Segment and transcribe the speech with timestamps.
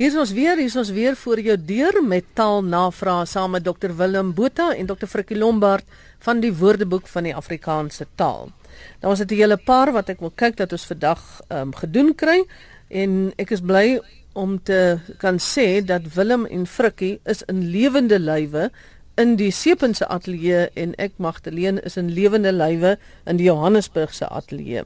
[0.00, 3.66] Hier is ons weer, hier is ons weer voor jou deur met taalnavrae saam met
[3.66, 5.84] Dr Willem Botha en Dr Frikkie Lombard
[6.24, 8.48] van die Woordeboek van die Afrikaanse taal.
[9.02, 11.74] Nou ons het 'n hele paar wat ek wil kyk dat ons vandag ehm um,
[11.74, 12.46] gedoen kry
[12.88, 14.00] en ek is bly
[14.32, 18.70] om te kan sê dat Willem en Frikkie is in lewende lywe
[19.20, 22.96] in die Sepense ateljee en ek Magdalene is in lewende lywe
[23.26, 24.84] in die Johannesburgse ateljee.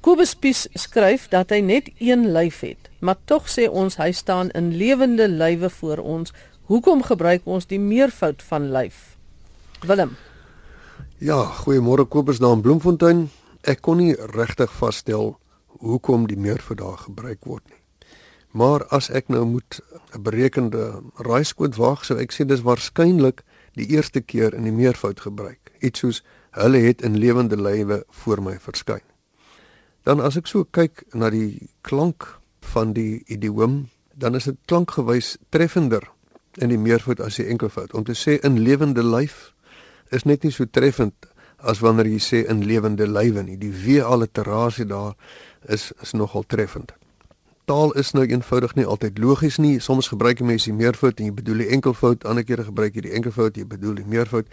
[0.00, 4.48] Kobus Pies skryf dat hy net een lyf het, maar tog sê ons hy staan
[4.56, 6.32] in lewende lywe voor ons.
[6.72, 9.18] Hoekom gebruik ons die meervoud van lyf?
[9.84, 10.14] Willem.
[11.20, 13.26] Ja, goeiemôre Kobus daar in Bloemfontein.
[13.68, 15.34] Ek kon nie regtig vasstel
[15.84, 17.76] hoekom die meervoud daar gebruik word nie.
[18.56, 19.82] Maar as ek nou moet
[20.16, 23.44] 'n berekende raaiskoot waag, sou ek sê dis waarskynlik
[23.76, 25.60] die eerste keer in die meervoud gebruik.
[25.80, 29.04] Iets soos hulle het in lewende lywe voor my verskyn.
[30.08, 32.24] Dan as ek so kyk na die klank
[32.72, 33.82] van die idioom,
[34.16, 36.06] dan is dit klankgewys treffender
[36.60, 37.92] in die meervoud as die enkelvoud.
[37.92, 39.50] Om te sê in lewende lyf
[40.16, 41.28] is net nie so treffend
[41.60, 43.58] as wanneer jy sê in lewende lywe nie.
[43.60, 45.12] Die w-alliterasie daar
[45.68, 46.94] is is nogal treffend.
[47.68, 49.76] Taal is nou eenvoudig nie altyd logies nie.
[49.84, 53.04] Soms gebruik jy mense die meervoud en jy bedoel die enkelvoud, ander kere gebruik jy
[53.10, 54.48] die enkelvoud en jy bedoel die meervoud.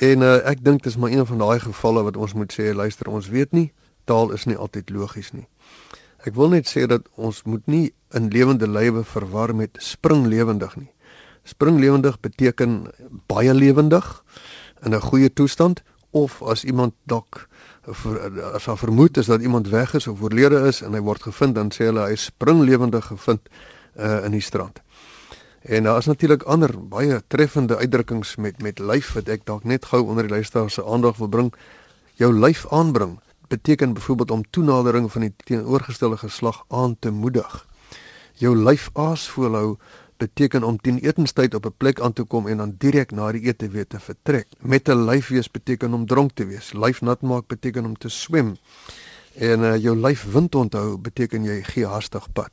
[0.00, 2.72] En uh, ek dink dit is maar een van daai gevalle wat ons moet sê,
[2.72, 3.68] luister, ons weet nie
[4.10, 5.46] taal is nie altyd logies nie.
[6.28, 7.86] Ek wil net sê dat ons moet nie
[8.18, 10.90] in lewende lywe verwar met springlewendig nie.
[11.48, 12.90] Springlewendig beteken
[13.30, 14.08] baie lewendig
[14.84, 17.48] in 'n goeie toestand of as iemand dalk
[18.54, 21.54] as daar vermoed is dat iemand weg is of oorlede is en hy word gevind
[21.54, 23.48] dan sê hulle hy is springlewendig gevind
[23.96, 24.80] uh, in die strand.
[25.62, 29.84] En daar is natuurlik ander baie treffende uitdrukkings met met lyf wat ek dalk net
[29.84, 31.54] gou onder die luisteraar se aandag wil bring.
[32.14, 33.18] Jou lyf aanbring
[33.50, 37.66] beteken byvoorbeeld om toenadering van die teenoorgestelde geslag aan te moedig.
[38.34, 39.76] Jou lyf aas voorhou
[40.20, 43.42] beteken om teen etenstyd op 'n plek aan te kom en dan direk na die
[43.42, 44.46] ete weer te vertrek.
[44.60, 46.72] Met 'n lyf wees beteken om dronk te wees.
[46.72, 48.56] Lyf nat maak beteken om te swem.
[49.34, 52.50] En uh, jou lyf wind onthou beteken jy gee hastig pad.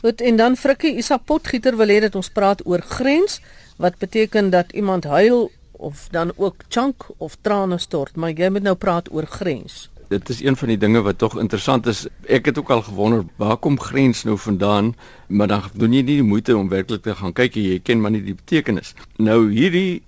[0.00, 3.40] Goed en dan Frikkie Isak Potgieter wil hê dat ons praat oor grens
[3.76, 5.50] wat beteken dat iemand huil
[5.84, 9.88] of dan ook chunk of trane stort, maar jy moet nou praat oor grens.
[10.08, 12.04] Dit is een van die dinge wat tog interessant is.
[12.28, 14.94] Ek het ook al gewonder waar kom grens nou vandaan,
[15.28, 18.12] maar dan doen jy nie die moeite om werklik te gaan kyk jy ken maar
[18.14, 18.94] nie die betekenis.
[19.16, 20.02] Nou hierdie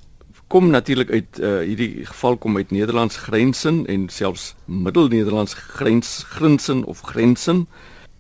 [0.53, 6.85] kom natuurlik uit uh, hierdie geval kom uit Nederlands grensin en selfs Middelnederlands grens grinsin
[6.85, 7.67] of grensin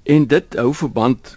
[0.02, 1.36] en dit hou verband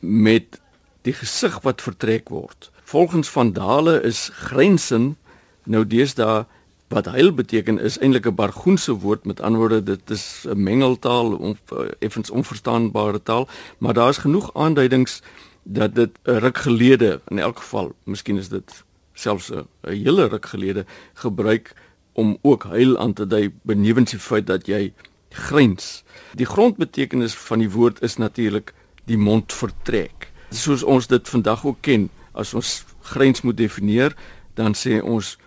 [0.00, 0.60] met
[1.04, 2.70] die gesig wat vertrek word.
[2.90, 5.16] Volgens Van Dale is grensin
[5.64, 6.46] Nou deesdae
[6.90, 11.34] wat huil beteken is eintlik 'n bargoense woord met ander woorde dit is 'n mengeltaal
[11.36, 13.48] of uh, effens onverstaanbare taal,
[13.78, 15.22] maar daar is genoeg aanduidings
[15.62, 18.84] dat dit 'n ruk gelede in elk geval, miskien is dit
[19.14, 20.84] selfs 'n hele ruk gelede
[21.14, 21.74] gebruik
[22.12, 24.92] om ook huil aan te dui benewens die feit dat jy
[25.28, 26.04] grens.
[26.34, 30.30] Die grondbetekenis van die woord is natuurlik die mond vertrek.
[30.50, 34.16] Soos ons dit vandag ook ken, as ons grens moet definieer,
[34.54, 35.38] dan sê ons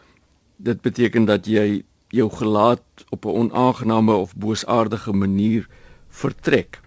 [0.57, 5.67] dit beteken dat jy jou gelaat op 'n onaangename of boosaardige manier
[6.09, 6.81] vertrek.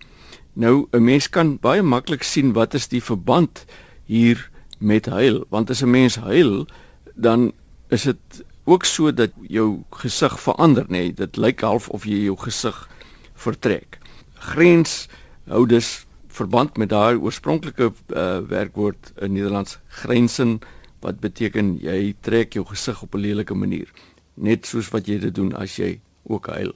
[0.52, 3.64] Nou 'n mens kan baie maklik sien wat is die verband
[4.04, 6.66] hier met huil, want as 'n mens huil,
[7.14, 7.52] dan
[7.88, 10.88] is dit ook so dat jou gesig verander, nê?
[10.88, 12.88] Nee, dit lyk half of jy jou gesig
[13.34, 13.98] vertrek.
[14.34, 15.08] Grens
[15.46, 20.58] hou dus verband met daai oorspronklike uh, werkwoord in Nederlands grensin
[21.00, 23.92] wat beteken jy trek jou gesig op 'n lelike manier
[24.34, 26.74] net soos wat jy dit doen as jy ook huil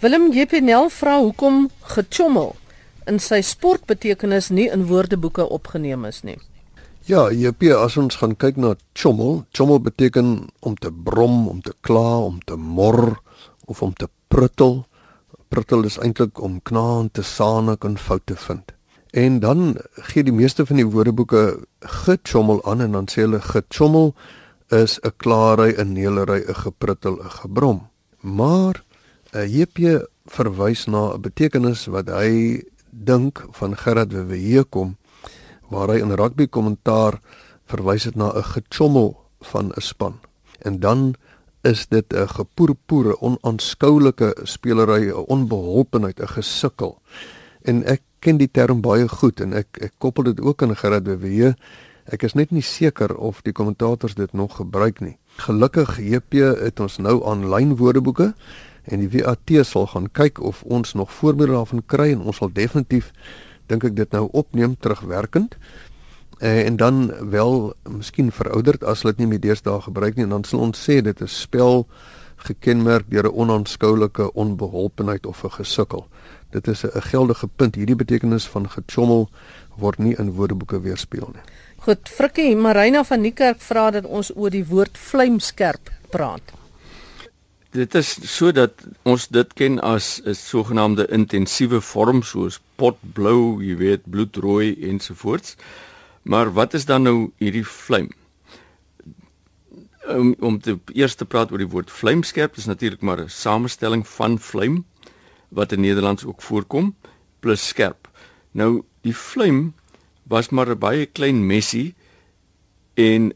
[0.00, 2.56] Willem Jepinel vra hoekom gechommel
[3.06, 6.38] in sy sportbetekenis nie in woordeboeke opgeneem is nie
[7.08, 11.72] Ja, JP, as ons gaan kyk na chommel, chommel beteken om te brom, om te
[11.80, 13.16] kla, om te mor
[13.66, 14.84] of om te pruttel.
[15.48, 18.70] Pruttel is eintlik om knaand te saanik en foute vind.
[19.10, 24.14] En dan gee die meeste van die woordeboeke gechommel aan en dan sê hulle gechommel
[24.68, 27.88] is 'n klaarry, 'n neelery, 'n gepruttel, 'n gebrom.
[28.20, 28.84] Maar
[29.34, 34.96] uh, JP verwys na 'n betekenis wat hy dink van Gerard Wewe kom
[35.70, 37.20] waar hy in rugby kommentaar
[37.70, 40.20] verwys het na 'n gechommel van 'n span.
[40.58, 41.14] En dan
[41.62, 47.00] is dit 'n gepoerpoere, onaanskoulike spelery, 'n onbeholpenheid, 'n gesukkel.
[47.62, 51.04] En ek ken die term baie goed en ek ek koppel dit ook aan Gerard
[51.04, 51.54] de Wee.
[52.10, 55.16] Ek is net nie seker of die kommentators dit nog gebruik nie.
[55.40, 58.32] Gelukkig JP het ons nou aanlyn woordeboeke
[58.84, 62.52] en die WAT sal gaan kyk of ons nog voorbeelde daarvan kry en ons sal
[62.52, 63.12] definitief
[63.70, 65.56] dink ek dit nou opneem terugwerkend
[66.40, 70.38] uh, en dan wel miskien verouderd as hulle dit nie meer deesdae gebruik nie en
[70.38, 71.86] dan sal ons sê dit is spel
[72.48, 76.06] gekenmerk deur 'n onaanskoulike onbeholpenheid of 'n gesukkel.
[76.50, 77.74] Dit is 'n geldige punt.
[77.74, 79.28] Hierdie betekenis van gechommel
[79.76, 81.42] word nie in woordeboeke weerspieël nie.
[81.80, 86.52] Goed, Frikkie Marina van Niekerk vra dat ons oor die woord vlamskerp praat.
[87.70, 94.10] Dit is sodat ons dit ken as 'n sogenaamde intensiewe vorm soos potblou, jy weet,
[94.10, 95.56] bloedrooi ensovoorts.
[96.22, 98.10] Maar wat is dan nou hierdie vlam?
[100.06, 104.08] Om om te eers te praat oor die woord vlamskerp is natuurlik maar 'n samestelling
[104.08, 104.84] van vlam
[105.50, 106.94] wat in Nederlands ook voorkom
[107.40, 108.08] plus skerp.
[108.52, 109.74] Nou die vlam
[110.22, 111.94] was maar 'n baie klein messie
[112.94, 113.32] en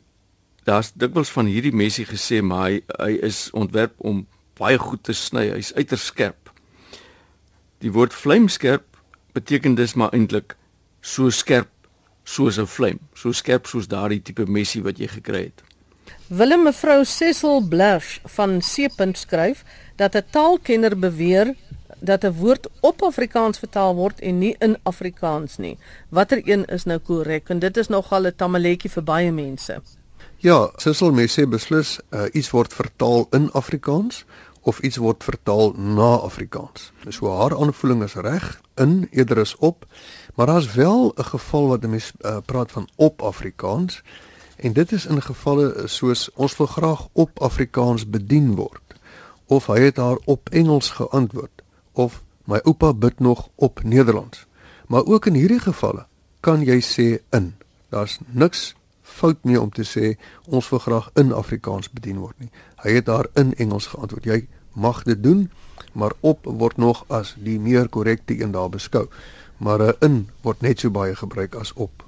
[0.64, 4.26] daar's dikwels van hierdie messie gesê maar hy hy is ontwerp om
[4.58, 5.50] baie goed te sny.
[5.50, 6.50] Hy's uiters skerp.
[7.78, 8.86] Die woord vlamskerp
[9.32, 10.56] beteken dus maar eintlik
[11.00, 11.70] so skerp
[12.24, 15.62] soos 'n vlam, so skerp soos daardie tipe messie wat jy gekry het.
[16.28, 19.64] Willem mevrou Cecil Blash van Seepunt skryf
[19.96, 21.54] dat 'n taalkenner beweer
[22.04, 25.78] dat 'n woord op Afrikaans vertaal word en nie in Afrikaans nie.
[26.08, 27.48] Watter een is nou korrek?
[27.48, 29.82] En dit is nogal 'n tamaletjie vir baie mense.
[30.36, 34.24] Ja, Cecil mense beslis uh, iets word vertaal in Afrikaans
[34.60, 36.92] of iets word vertaal na Afrikaans.
[37.08, 39.86] So haar aanvoeling is reg, in eerder is op.
[40.34, 44.02] Maar daar's wel 'n geval wat mense uh, praat van op Afrikaans
[44.56, 48.82] en dit is in gevalle soos ons wil graag op Afrikaans bedien word
[49.46, 51.53] of hy het haar op Engels geantwoord
[51.94, 54.46] of my oupa bid nog op Nederlands.
[54.86, 56.06] Maar ook in hierdie gevalle
[56.40, 57.54] kan jy sê in.
[57.88, 60.14] Daar's niks fout mee om te sê
[60.44, 62.50] ons wil graag in Afrikaans bedien word nie.
[62.82, 64.24] Hy het daar in Engels geantwoord.
[64.24, 65.50] Jy mag dit doen,
[65.92, 69.08] maar op word nog as die meer korrekte een daar beskou
[69.56, 72.04] maar in word net so baie gebruik as op.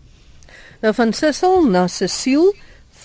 [0.80, 2.52] Nou van Sissel na Cecile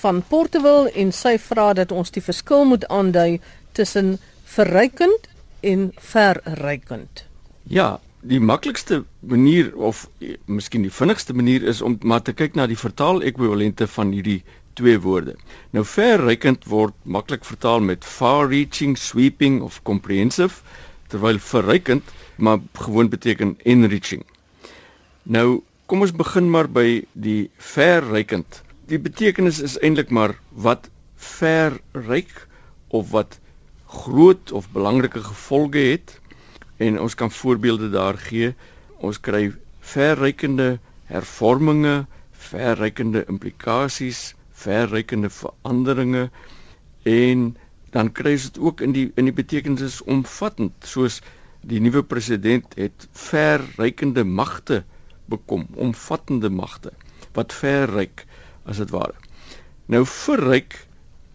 [0.02, 3.40] van Portewil en sy vra dat ons die verskil moet aandui
[3.78, 4.18] tussen
[4.52, 5.30] verrykend
[5.62, 7.26] en verrykend.
[7.64, 12.58] Ja, die maklikste manier of eh, miskien die vinnigste manier is om maar te kyk
[12.58, 14.42] na die vertaal-ekwivalente van hierdie
[14.80, 15.36] twee woorde.
[15.76, 20.62] Nou verrykend word maklik vertaal met far-reaching, sweeping of comprehensive,
[21.12, 24.24] terwyl verrykend maar gewoon beteken enriching.
[25.24, 28.62] Nou, kom ons begin maar by die verrykend.
[28.90, 30.90] Die betekenis is eintlik maar wat
[31.22, 32.48] verryk
[32.90, 33.38] of wat
[33.92, 36.20] groot of belangrike gevolge het
[36.78, 38.54] en ons kan voorbeelde daar gee.
[38.98, 40.80] Ons kry verrykende
[41.12, 46.30] hervorminge, verrykende implikasies, verrykende veranderinge
[47.04, 47.52] en
[47.92, 51.20] dan kry jy dit ook in die in die betekenis omvattend soos
[51.68, 54.84] die nuwe president het verrykende magte
[55.32, 56.94] bekom, omvattende magte
[57.36, 58.26] wat verryk
[58.66, 59.18] as dit ware.
[59.92, 60.78] Nou verryk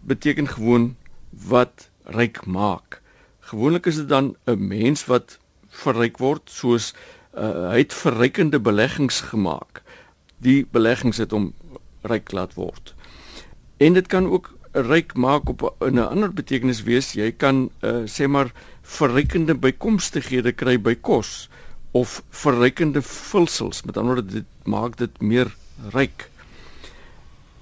[0.07, 0.95] beteken gewoon
[1.51, 3.01] wat ryk maak.
[3.39, 5.39] Gewoonlik is dit dan 'n mens wat
[5.69, 6.93] verryk word soos
[7.37, 9.81] uh, hy het verrykende beleggings gemaak.
[10.37, 11.53] Die beleggings het hom
[12.01, 12.95] ryk laat word.
[13.77, 17.13] En dit kan ook ryk maak op 'n ander betekenis wees.
[17.13, 18.51] Jy kan uh, sê maar
[18.81, 21.49] verrykende bykomstighede kry by kos
[21.91, 23.83] of verrykende vulsels.
[23.83, 25.55] Met ander woorde dit maak dit meer
[25.93, 26.29] ryk.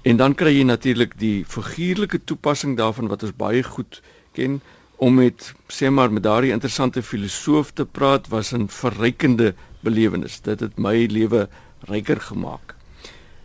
[0.02, 4.02] En dan kry jy natuurlik die figuurlike toepassing daarvan wat ons baie goed
[4.36, 4.60] ken
[4.96, 10.40] om met sê maar met daardie interessante filosoof te praat was 'n verrykende belewenis.
[10.40, 11.48] Dit het my lewe
[11.88, 12.74] ryker gemaak.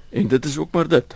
[0.10, 1.16] En dit is ook maar dit.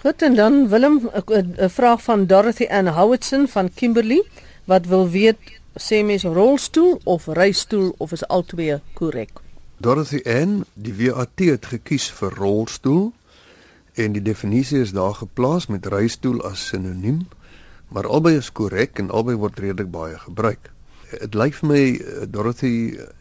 [0.00, 4.24] Goed en dan Willem 'n vraag van Dorothy Ann Howardson van Kimberley
[4.64, 5.38] wat wil weet
[5.78, 9.30] sê mens rolstoel of reistool of is albei korrek?
[9.76, 13.12] Dorothy Ann, die WAT het gekies vir rolstoel
[13.94, 17.26] en die definisie is daar geplaas met reistool as sinoniem,
[17.90, 20.70] maar albei is korrek en albei word redelik baie gebruik.
[21.10, 22.74] Dit lyk vir my eh, Dorothy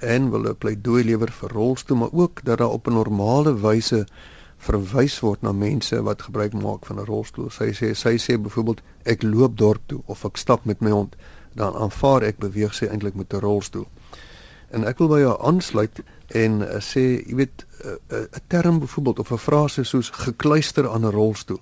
[0.06, 4.06] Ann wil 'n pleidooi lewer vir rolstoel, maar ook dat daar op 'n normale wyse
[4.58, 7.50] verwys word na mense wat gebruik maak van 'n rolstoel.
[7.50, 11.16] Sy sê sy sê byvoorbeeld ek loop dorp toe of ek stap met my hond,
[11.56, 13.88] dan aanvaar ek beweeg sy eintlik met 'n rolstoel.
[14.70, 18.42] En ek wil by haar aansluit en uh, sê, jy weet, eh, 'n uh, uh,
[18.48, 21.62] term byvoorbeeld of 'n frase soos gekluister aan 'n rolstoel.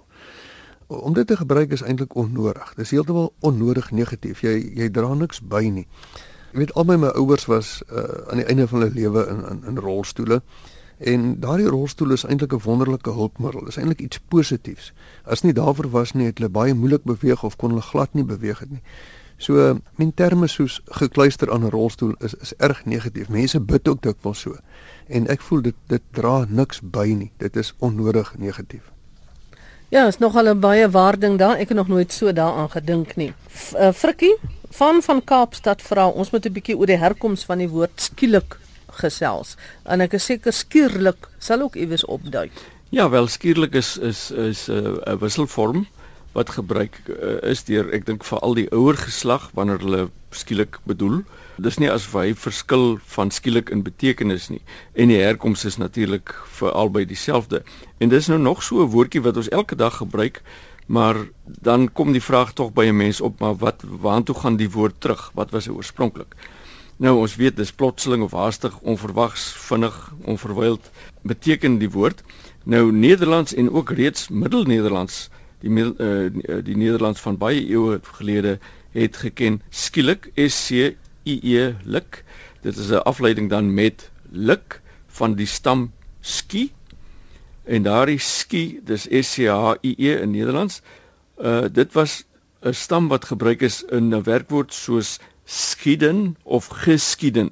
[0.87, 2.73] Om dit te gebruik is eintlik onnodig.
[2.75, 4.41] Dis heeltemal onnodig negatief.
[4.41, 5.87] Jy jy dra niks by nie.
[6.53, 9.63] Jy weet albei my ouers was uh, aan die einde van hulle lewe in in
[9.71, 10.41] in rolstoele.
[10.97, 13.59] En daardie rolstoel is eintlik 'n wonderlike hulpmiddel.
[13.59, 14.93] Dit is eintlik iets positiefs.
[15.23, 18.23] As nie daarvoor was nie, het hulle baie moeilik beweeg of kon hulle glad nie
[18.23, 18.81] beweeg het nie.
[19.37, 23.29] So men terme soos gekluister aan 'n rolstoel is is erg negatief.
[23.29, 24.55] Mense bid ook dikwels so.
[25.07, 27.31] En ek voel dit dit dra niks by nie.
[27.37, 28.96] Dit is onnodig negatief.
[29.89, 31.57] Ja, is nogal 'n baie waarding daar.
[31.57, 33.33] Ek het nog nooit so daaraan gedink nie.
[33.49, 34.35] F uh, Frikkie
[34.69, 38.57] van van Kaapstad vra ons moet 'n bietjie oor die herkoms van die woord skielik
[38.99, 39.55] gesels.
[39.83, 42.51] En ek is seker skielik sal ook iewers opduik.
[42.89, 45.87] Ja, wel skielik is is is 'n uh, wisselvorm
[46.37, 50.01] wat gebruik uh, is deur ek dink vir al die ouer geslag wanneer hulle
[50.37, 51.23] skielik bedoel.
[51.65, 54.61] Dis nie asof hy verskil van skielik in betekenis nie
[54.93, 57.63] en die herkoms is natuurlik vir albei dieselfde.
[57.97, 60.43] En dis nou nog so 'n woordjie wat ons elke dag gebruik,
[60.87, 61.17] maar
[61.61, 65.01] dan kom die vraag tog by 'n mens op, maar wat waartoe gaan die woord
[65.01, 65.31] terug?
[65.33, 66.35] Wat was hy oorspronklik?
[66.97, 70.91] Nou ons weet dis plotseling of haastig, onverwags, vinnig, onverwyld
[71.21, 72.23] beteken die woord.
[72.63, 75.29] Nou Nederlands en ook reeds Middelnederlands,
[75.59, 76.29] die uh,
[76.63, 78.59] die Nederlands van baie eeue gelede
[78.91, 80.95] het geken skielik S C
[81.25, 82.23] I E lik.
[82.61, 86.71] Dit is 'n afleiding dan met lik van die stam ski.
[87.63, 90.81] En daardie ski, dis S C H I E in Nederlands.
[91.37, 92.23] Uh dit was
[92.61, 97.51] 'n stam wat gebruik is in 'n werkwoord soos skieden of geskieden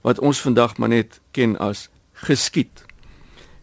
[0.00, 2.84] wat ons vandag maar net ken as geskied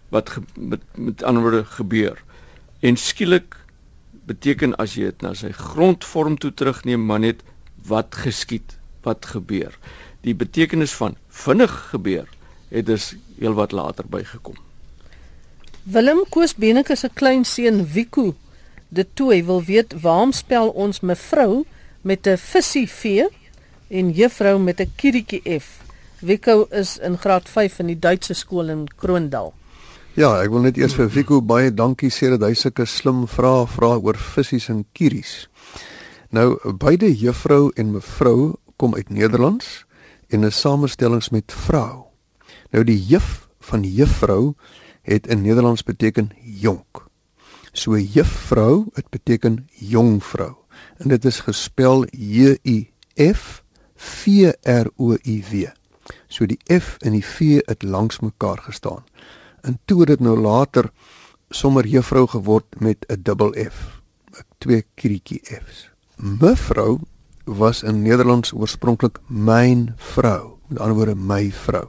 [0.10, 2.24] wat ge, met met ander woorde gebeur
[2.80, 3.56] en skielik
[4.32, 7.46] beteken as jy dit na sy grondvorm toe terugneem maar net
[7.92, 9.78] wat geskied wat gebeur
[10.28, 12.28] die betekenis van vinnig gebeur
[12.72, 14.60] het dus heelwat later bygekom
[15.84, 18.32] Willem Koos Beneke se klein seun Wiku
[18.94, 21.64] de Tooi wil weet waarom spel ons mevrou
[22.02, 23.30] met 'n visie v
[23.88, 25.80] en juffrou met 'n kirietjie F.
[26.20, 29.54] Wico is in graad 5 in die Duitse skool in Kroondal.
[30.12, 33.62] Ja, ek wil net eers vir Wico baie dankie sê dat hy sulke slim vrae
[33.72, 35.46] vra oor visse en kieries.
[36.36, 39.86] Nou, beide juffrou en mevrou kom uit Nederlands
[40.36, 42.10] en is samestellings met vrou.
[42.76, 44.52] Nou die juf van juffrou
[45.08, 47.06] het in Nederlands beteken jonk.
[47.72, 50.58] So juffrou, dit beteken jong vrou.
[51.00, 52.78] En dit is gespel J U
[53.16, 53.62] F
[53.96, 55.72] V R O I W.
[56.28, 59.08] So die F en die V het langs mekaar gestaan.
[59.62, 60.90] En toe het dit nou later
[61.50, 64.02] sommer juffrou geword met 'n dubbel F.
[64.58, 65.90] Twee krietjie F's.
[66.16, 67.00] Mevrou
[67.46, 71.88] was in Nederlands oorspronklik myn vrou, met ander woorde my vrou.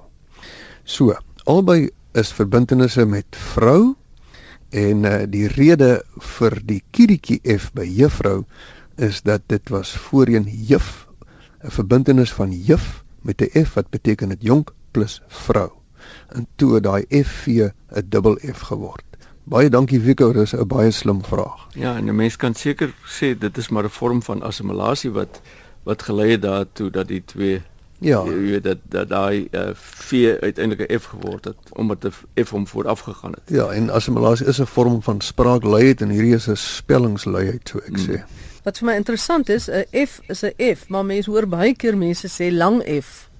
[0.85, 1.14] So,
[1.45, 3.95] albei is verbintenisse met vrou
[4.71, 8.45] en uh, die rede vir die krietjie F by juffrou
[8.97, 11.07] is dat dit was voorheen juf
[11.62, 15.81] 'n verbintenis van juf met 'n f wat beteken dit jonk plus vrou.
[16.28, 19.04] En toe daai FV 'n dubbel F geword.
[19.45, 21.66] Baie dankie Wico, dis 'n baie slim vraag.
[21.75, 25.40] Ja, en 'n mens kan seker sê dit is maar 'n vorm van assimilasie wat
[25.83, 27.62] wat gelei het daartoe dat die twee
[27.99, 32.45] ja, jy weet dat dat daai uh, V uiteindelik 'n F geword het omdat 'n
[32.45, 33.42] F hom vooraf gegaan het.
[33.47, 37.97] Ja, en assimilasie is 'n vorm van spraakluiheid en hierdie is 'n spellingsluiheid, so ek
[37.97, 38.07] hmm.
[38.07, 38.23] sê.
[38.62, 41.97] Wat vir my interessant is, 'n F is 'n F, maar mense hoor baie keer
[41.97, 43.31] mense sê lang F.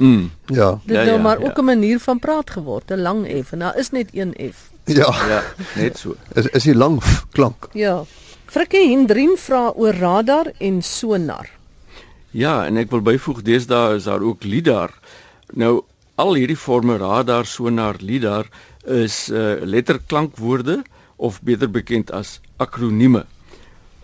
[0.00, 0.80] Mm, ja.
[0.84, 1.62] Dit ja, nou ja, maar ook ja.
[1.62, 4.70] 'n manier van praat geword, 'n lang F en daar is net een F.
[4.84, 5.14] Ja.
[5.28, 5.42] Ja,
[5.76, 6.16] net so.
[6.34, 7.68] Is is die lang f klank.
[7.72, 8.04] Ja.
[8.44, 11.50] Frikkie Hendrin vra oor radar en sonar.
[12.30, 14.90] Ja, en ek wil byvoeg deesdae is daar ook lidar.
[15.52, 15.82] Nou
[16.14, 18.48] al hierdie forme radar, sonar, lidar
[18.84, 20.82] is uh letterklankwoorde
[21.16, 23.24] of beter bekend as akronieme.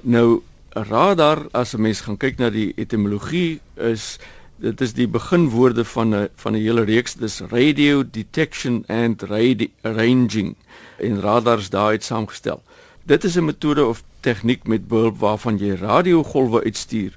[0.01, 4.19] Nou radar as 'n mens gaan kyk na die etimologie is
[4.57, 7.15] dit is die beginwoorde van 'n van 'n hele reeks.
[7.15, 10.57] Dis radio detection and radio ranging.
[10.99, 12.63] En radars daai het saamgestel.
[13.03, 17.17] Dit is 'n metode of tegniek met behulp waarvan jy radiogolwe uitstuur.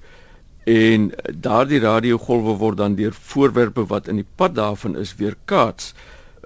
[0.63, 5.93] En daardie radiogolwe word dan deur voorwerpe wat in die pad daarvan is weerkaats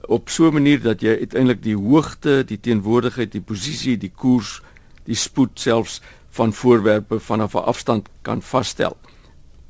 [0.05, 4.61] op so 'n manier dat jy uiteindelik die hoogte, die teenwoordigheid, die posisie, die koers,
[5.03, 8.97] die spoed selfs van voorwerpe vanaf 'n afstand kan vasstel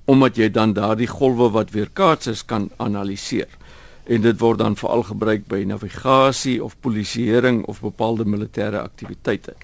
[0.05, 3.47] omdat jy dan daardie golwe wat weerkaats is kan analiseer
[4.03, 9.55] en dit word dan veral gebruik by navigasie of polisieering of bepaalde militêre aktiwiteite.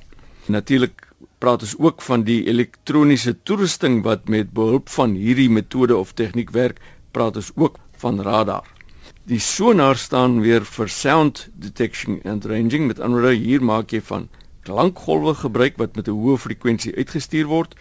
[0.48, 1.10] Natuurlik
[1.43, 6.55] praat ons ook van die elektroniese toerusting wat met behulp van hierdie metode of tegniek
[6.55, 6.79] werk,
[7.12, 8.63] praat ons ook van radar.
[9.27, 14.01] Die sonar staan weer vir sound detection and ranging met ander woorde hier maak jy
[14.01, 14.29] van
[14.63, 17.75] klankgolwe gebruik wat met 'n hoë frekwensie uitgestuur word,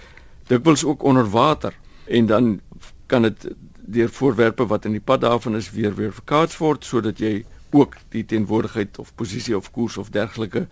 [0.48, 1.74] dikwels ook onder water
[2.08, 2.60] en dan
[3.06, 3.48] kan dit
[3.88, 7.96] deur voorwerpe wat in die pad daarvan is weer weer verkaats word sodat jy ook
[8.14, 10.66] die teenwoordigheid of posisie of koers of dergelike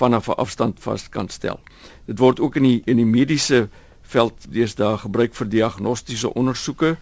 [0.00, 1.60] vanaf 'n afstand vas kan stel.
[2.06, 3.68] Dit word ook in die in die mediese
[4.02, 6.96] veld deesdae gebruik vir diagnostiese ondersoeke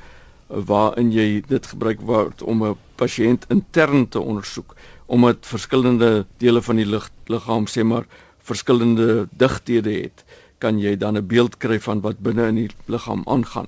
[0.49, 4.75] waarin jy dit gebruik word om 'n pasiënt intern te ondersoek
[5.07, 8.07] omdat verskillende dele van die lig, liggaam sê maar
[8.39, 10.25] verskillende digthede het
[10.59, 13.67] kan jy dan 'n beeld kry van wat binne in die liggaam aangaan.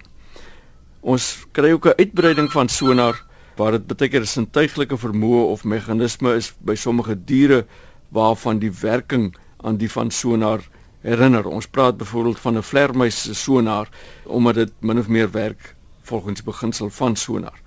[1.01, 3.25] Ons kry ook 'n uitbreiding van sonar
[3.57, 7.67] waar dit beteken 'n sintuiglike vermoë of meganisme is by sommige diere
[8.09, 10.61] waarvan die werking aan die van sonar
[11.01, 11.47] herinner.
[11.47, 13.89] Ons praat byvoorbeeld van 'n vlermuis se sonar
[14.25, 17.59] omdat dit min of meer werk volgens beginsel van sonar.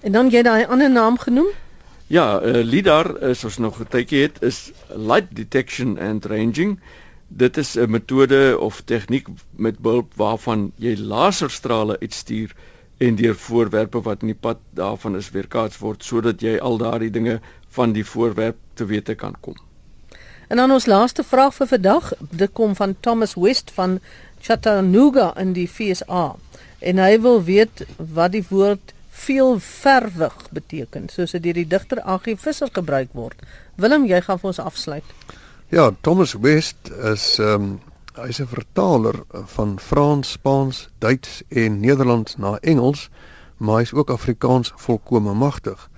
[0.00, 1.48] En dan jy daai ander naam genoem?
[2.06, 6.80] Ja, uh, lidar is ons nog 'n tydjie het is light detection and ranging.
[7.30, 12.54] Dit is 'n metode of tegniek met behulp waarvan jy laserstrale uitstuur
[12.98, 17.10] en deur voorwerpe wat in die pad daarvan is weerkaats word sodat jy al daardie
[17.10, 19.54] dinge van die voorwerp te wete kan kom.
[20.48, 24.00] En dan ons laaste vraag vir vandag, dit kom van Thomas West van
[24.40, 26.36] Chattanooga in die FSA
[26.78, 32.34] en hy wil weet wat die woord veelverwig beteken soos dit deur die digter A.G.
[32.40, 33.38] Visser gebruik word.
[33.76, 35.14] Willem, jy gaan vir ons afsluit.
[35.70, 37.80] Ja, Thomas West is ehm um,
[38.18, 39.14] hy's 'n vertaler
[39.54, 43.10] van Frans, Spaans, Duits en Nederlands na Engels,
[43.56, 45.90] maar hy's ook Afrikaans volkome magtig.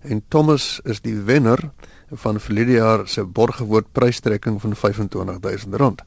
[0.00, 1.70] En Thomas is die wenner
[2.12, 6.06] van verlede jaar se borgewoord prystrekking van R25000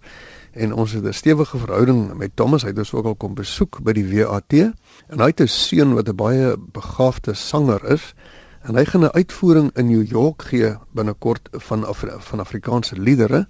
[0.51, 2.61] en ons het 'n stewige verhouding met Thomas.
[2.61, 5.93] Hy het ons ook al kom besoek by die WAT en hy het 'n seun
[5.93, 8.13] wat 'n baie begaafde sanger is
[8.61, 13.47] en hy gaan 'n uitvoering in New York gee binnekort van Afri van Afrikaanse liedere.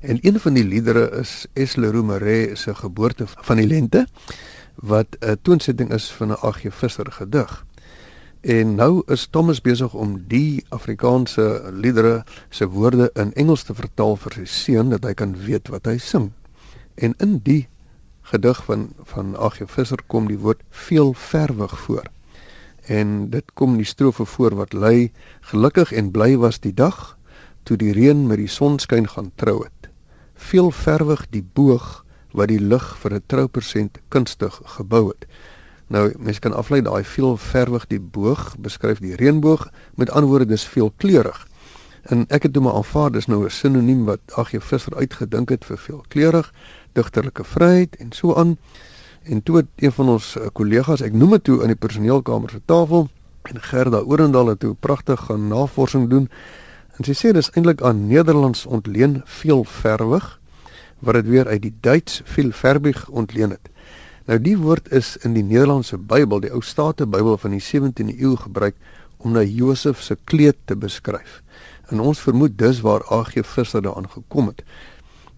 [0.00, 4.06] En een van die liedere is Esle Romeré se geboorte van die lente
[4.74, 7.64] wat 'n toonsetting is van 'n AG Visser gedig.
[8.40, 14.16] En nou is Thomas besig om die Afrikaanse liedere se woorde in Engels te vertaal
[14.16, 16.30] vir sy seun dat hy kan weet wat hy sing.
[16.94, 17.68] En in die
[18.22, 19.62] gedig van van A.G.
[19.66, 22.08] Visser kom die woord veelverwig voor.
[22.90, 25.12] En dit kom in die strofe voor wat lui
[25.52, 27.16] gelukkig en bly was die dag
[27.62, 29.90] toe die reën met die sonskyn gaan trou het.
[30.34, 32.00] Veelverwig die boog
[32.34, 35.26] wat die lig vir 'n troupersent kunstig gebou het.
[35.86, 40.64] Nou mens kan aflei daai veel verwig die boog beskryf die reënboog met antwoorde dis
[40.64, 41.46] veel kleurig.
[42.02, 45.64] En ek het maar aanvaar dis nou 'n sinoniem wat ag jy Visser uitgedink het
[45.64, 46.52] vir veel kleurig,
[46.92, 48.58] digterlike vryheid en so aan.
[49.22, 52.50] En toe het een van ons eh, kollegas, ek noem dit toe in die personeelkamer
[52.50, 53.08] se tafel
[53.50, 56.28] en Gerda Orendal het toe pragtig gaan navorsing doen.
[56.96, 60.26] En sy sê dis eintlik aan Nederlands ontleen veel verwig
[61.00, 63.68] wat dit weer uit die Duits veel verbig ontleen het.
[64.28, 68.16] Nou die woord is in die Nederlandse Bybel, die Ou State Bybel van die 17de
[68.20, 68.76] eeu gebruik
[69.16, 71.40] om na Josef se kleed te beskryf.
[71.88, 74.64] En ons vermoed dis waar AG Visser daaraan gekom het.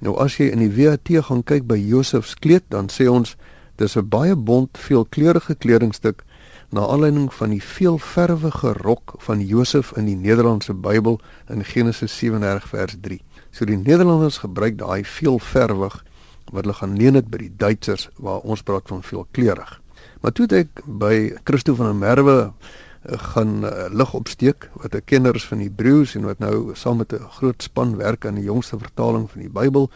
[0.03, 3.37] Nou as jy in die WAT gaan kyk by Josef se kleed, dan sê ons
[3.77, 6.25] dis 'n baie bont, veelkleurige kledingstuk
[6.73, 12.69] na aanleiding van die veelverwige rok van Josef in die Nederlandse Bybel in Genesis 37
[12.69, 13.21] vers 3.
[13.51, 16.05] So die Nederlanders gebruik daai veelverwig
[16.53, 19.81] wat hulle gaan leen dit by die Duitsers waar ons praat van veelkleurig.
[20.21, 25.05] Maar toe ek by Christo van der Merwe eh, gaan uh, lig opsteek wat 'n
[25.05, 28.49] kenner is van Hebreëus en wat nou saam met 'n groot span werk aan die
[28.49, 29.91] jongste vertaling van die Bybel.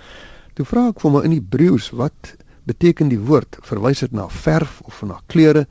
[0.54, 2.36] Toe vra ek vir my in Hebreëus wat
[2.66, 3.58] beteken die woord?
[3.62, 5.66] Verwys dit na verf of na kleure?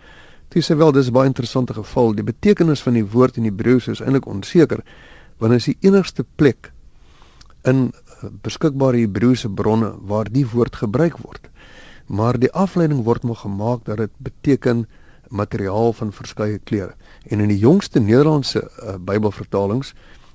[0.50, 2.14] Toe sê wel dis 'n baie interessante geval.
[2.16, 4.84] Die betekenis van die woord in Hebreëus is eintlik onseker
[5.38, 6.72] want dit is die enigste plek
[7.64, 7.92] in
[8.46, 11.50] beskikbare Hebreëse bronne waar die woord gebruik word.
[12.08, 14.86] Maar die afleiding word maar gemaak dat dit beteken
[15.30, 16.94] materiaal van verskeie kleure.
[17.28, 19.94] En in die jongste Nederlandse uh, Bybelvertalings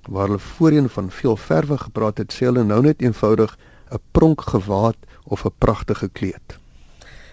[0.08, 3.56] waar hulle voorheen van veel verwe gepraat het, sê hulle nou net eenvoudig
[3.90, 6.58] 'n pronkgewaad of 'n pragtige kleed.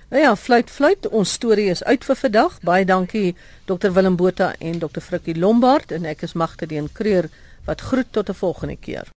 [0.09, 2.61] Nou ja, fluit fluit, ons storie is uit vir vandag.
[2.61, 7.29] Baie dankie Dr Willem Botha en Dr Frikkie Lombard en ek is Magte die Kreur
[7.65, 9.11] wat groet tot 'n volgende keer.